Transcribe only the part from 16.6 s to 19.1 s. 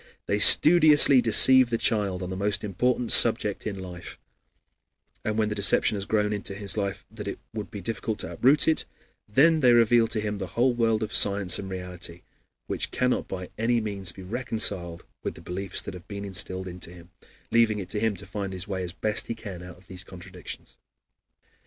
into him, leaving it to him to find his way as